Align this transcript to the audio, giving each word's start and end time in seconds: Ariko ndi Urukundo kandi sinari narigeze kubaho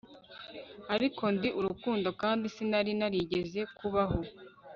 Ariko 0.95 1.23
ndi 1.35 1.49
Urukundo 1.59 2.09
kandi 2.21 2.45
sinari 2.55 2.91
narigeze 2.99 3.59
kubaho 3.77 4.17